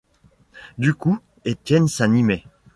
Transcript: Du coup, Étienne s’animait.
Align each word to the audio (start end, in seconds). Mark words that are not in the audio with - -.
Du 0.79 0.95
coup, 0.95 1.19
Étienne 1.45 1.87
s’animait. 1.87 2.43